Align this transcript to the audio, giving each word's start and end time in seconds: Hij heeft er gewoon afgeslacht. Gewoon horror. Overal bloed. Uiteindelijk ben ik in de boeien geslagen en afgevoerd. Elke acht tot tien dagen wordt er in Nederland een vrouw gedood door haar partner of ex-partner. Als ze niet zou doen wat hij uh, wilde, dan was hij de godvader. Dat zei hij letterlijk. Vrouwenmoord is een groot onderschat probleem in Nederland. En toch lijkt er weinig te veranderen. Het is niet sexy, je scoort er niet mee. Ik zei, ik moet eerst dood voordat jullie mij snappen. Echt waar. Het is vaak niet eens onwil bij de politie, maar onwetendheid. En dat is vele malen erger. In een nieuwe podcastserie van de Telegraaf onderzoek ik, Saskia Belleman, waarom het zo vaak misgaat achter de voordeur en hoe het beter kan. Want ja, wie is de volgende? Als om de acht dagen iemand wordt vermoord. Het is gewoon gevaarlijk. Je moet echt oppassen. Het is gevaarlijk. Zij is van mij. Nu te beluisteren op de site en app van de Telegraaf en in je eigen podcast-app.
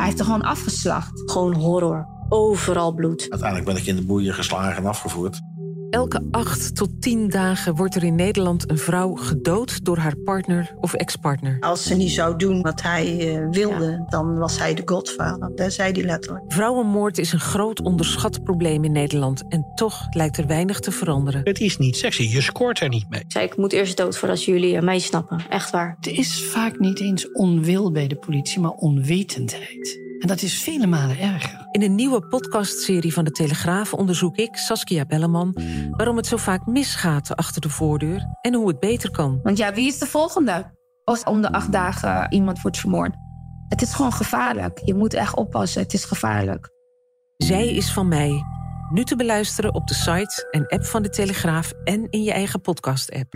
Hij 0.00 0.08
heeft 0.08 0.20
er 0.20 0.26
gewoon 0.26 0.42
afgeslacht. 0.42 1.30
Gewoon 1.30 1.54
horror. 1.54 2.08
Overal 2.28 2.94
bloed. 2.94 3.26
Uiteindelijk 3.30 3.68
ben 3.68 3.76
ik 3.76 3.86
in 3.86 3.96
de 3.96 4.04
boeien 4.04 4.34
geslagen 4.34 4.76
en 4.82 4.88
afgevoerd. 4.88 5.40
Elke 5.90 6.22
acht 6.30 6.76
tot 6.76 7.02
tien 7.02 7.28
dagen 7.28 7.74
wordt 7.74 7.94
er 7.94 8.04
in 8.04 8.14
Nederland 8.14 8.70
een 8.70 8.78
vrouw 8.78 9.14
gedood 9.14 9.84
door 9.84 9.96
haar 9.96 10.16
partner 10.16 10.74
of 10.80 10.94
ex-partner. 10.94 11.56
Als 11.60 11.82
ze 11.82 11.94
niet 11.94 12.10
zou 12.10 12.36
doen 12.36 12.62
wat 12.62 12.82
hij 12.82 13.34
uh, 13.34 13.48
wilde, 13.50 14.04
dan 14.08 14.38
was 14.38 14.58
hij 14.58 14.74
de 14.74 14.82
godvader. 14.84 15.54
Dat 15.54 15.72
zei 15.72 15.92
hij 15.92 16.02
letterlijk. 16.02 16.44
Vrouwenmoord 16.48 17.18
is 17.18 17.32
een 17.32 17.40
groot 17.40 17.82
onderschat 17.82 18.44
probleem 18.44 18.84
in 18.84 18.92
Nederland. 18.92 19.42
En 19.48 19.66
toch 19.74 20.06
lijkt 20.10 20.36
er 20.36 20.46
weinig 20.46 20.80
te 20.80 20.90
veranderen. 20.90 21.40
Het 21.44 21.60
is 21.60 21.76
niet 21.76 21.96
sexy, 21.96 22.22
je 22.22 22.40
scoort 22.40 22.80
er 22.80 22.88
niet 22.88 23.08
mee. 23.08 23.20
Ik 23.20 23.32
zei, 23.32 23.44
ik 23.44 23.56
moet 23.56 23.72
eerst 23.72 23.96
dood 23.96 24.16
voordat 24.16 24.44
jullie 24.44 24.82
mij 24.82 24.98
snappen. 24.98 25.40
Echt 25.48 25.70
waar. 25.70 25.96
Het 26.00 26.06
is 26.06 26.44
vaak 26.44 26.78
niet 26.78 27.00
eens 27.00 27.32
onwil 27.32 27.92
bij 27.92 28.06
de 28.06 28.16
politie, 28.16 28.60
maar 28.60 28.70
onwetendheid. 28.70 30.09
En 30.20 30.28
dat 30.28 30.42
is 30.42 30.62
vele 30.62 30.86
malen 30.86 31.18
erger. 31.18 31.68
In 31.70 31.82
een 31.82 31.94
nieuwe 31.94 32.26
podcastserie 32.26 33.12
van 33.12 33.24
de 33.24 33.30
Telegraaf 33.30 33.94
onderzoek 33.94 34.36
ik, 34.36 34.56
Saskia 34.56 35.04
Belleman, 35.04 35.56
waarom 35.90 36.16
het 36.16 36.26
zo 36.26 36.36
vaak 36.36 36.66
misgaat 36.66 37.36
achter 37.36 37.60
de 37.60 37.68
voordeur 37.68 38.26
en 38.40 38.54
hoe 38.54 38.68
het 38.68 38.80
beter 38.80 39.10
kan. 39.10 39.40
Want 39.42 39.58
ja, 39.58 39.74
wie 39.74 39.86
is 39.86 39.98
de 39.98 40.06
volgende? 40.06 40.74
Als 41.04 41.24
om 41.24 41.42
de 41.42 41.52
acht 41.52 41.72
dagen 41.72 42.32
iemand 42.32 42.62
wordt 42.62 42.78
vermoord. 42.78 43.14
Het 43.68 43.82
is 43.82 43.94
gewoon 43.94 44.12
gevaarlijk. 44.12 44.80
Je 44.84 44.94
moet 44.94 45.14
echt 45.14 45.36
oppassen. 45.36 45.82
Het 45.82 45.92
is 45.92 46.04
gevaarlijk. 46.04 46.70
Zij 47.36 47.74
is 47.74 47.92
van 47.92 48.08
mij. 48.08 48.42
Nu 48.92 49.04
te 49.04 49.16
beluisteren 49.16 49.74
op 49.74 49.86
de 49.86 49.94
site 49.94 50.48
en 50.50 50.66
app 50.66 50.84
van 50.84 51.02
de 51.02 51.08
Telegraaf 51.08 51.72
en 51.84 52.06
in 52.10 52.22
je 52.22 52.32
eigen 52.32 52.60
podcast-app. 52.60 53.34